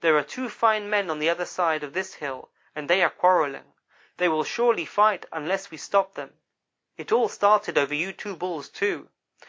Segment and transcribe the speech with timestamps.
[0.00, 3.08] There are two fine men on the other side of this hill, and they are
[3.08, 3.72] quarrelling.
[4.16, 6.34] They will surely fight unless we stop them.
[6.96, 9.10] It all started over you two Bulls, too.